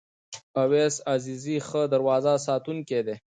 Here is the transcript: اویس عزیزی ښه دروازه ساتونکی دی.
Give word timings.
اویس 0.63 0.95
عزیزی 1.15 1.57
ښه 1.67 1.81
دروازه 1.93 2.33
ساتونکی 2.47 2.99
دی. 3.07 3.15